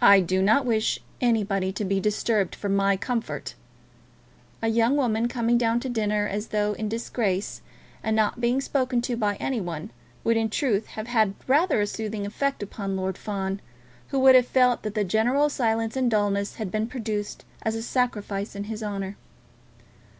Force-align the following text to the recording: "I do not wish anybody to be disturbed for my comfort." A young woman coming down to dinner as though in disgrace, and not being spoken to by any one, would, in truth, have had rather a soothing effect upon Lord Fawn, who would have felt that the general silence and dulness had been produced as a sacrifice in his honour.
"I 0.00 0.20
do 0.20 0.40
not 0.40 0.64
wish 0.64 1.00
anybody 1.20 1.72
to 1.72 1.84
be 1.84 1.98
disturbed 1.98 2.54
for 2.54 2.68
my 2.68 2.96
comfort." 2.96 3.56
A 4.62 4.68
young 4.68 4.94
woman 4.94 5.26
coming 5.26 5.58
down 5.58 5.80
to 5.80 5.88
dinner 5.88 6.28
as 6.28 6.46
though 6.54 6.74
in 6.74 6.88
disgrace, 6.88 7.60
and 8.04 8.14
not 8.14 8.40
being 8.40 8.60
spoken 8.60 9.00
to 9.02 9.16
by 9.16 9.34
any 9.40 9.60
one, 9.60 9.90
would, 10.22 10.36
in 10.36 10.48
truth, 10.48 10.86
have 10.94 11.08
had 11.08 11.34
rather 11.48 11.80
a 11.80 11.88
soothing 11.88 12.24
effect 12.24 12.62
upon 12.62 12.94
Lord 12.96 13.18
Fawn, 13.18 13.60
who 14.10 14.20
would 14.20 14.36
have 14.36 14.46
felt 14.46 14.84
that 14.84 14.94
the 14.94 15.02
general 15.02 15.48
silence 15.48 15.96
and 15.96 16.08
dulness 16.08 16.54
had 16.54 16.70
been 16.70 16.86
produced 16.86 17.44
as 17.62 17.74
a 17.74 17.82
sacrifice 17.82 18.54
in 18.54 18.62
his 18.70 18.80
honour. 18.80 19.16